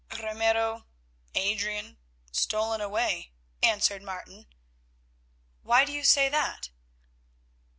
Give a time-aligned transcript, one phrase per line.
[0.17, 4.47] "Ramiro—Adrian—stolen away—" answered Martin.
[5.61, 6.71] "Why do you say that?"